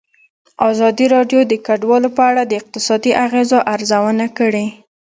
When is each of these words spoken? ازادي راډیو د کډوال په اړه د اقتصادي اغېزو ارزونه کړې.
ازادي 0.69 1.05
راډیو 1.15 1.39
د 1.47 1.53
کډوال 1.65 2.03
په 2.17 2.21
اړه 2.29 2.43
د 2.45 2.51
اقتصادي 2.61 3.11
اغېزو 3.25 3.59
ارزونه 3.73 4.25
کړې. 4.37 4.65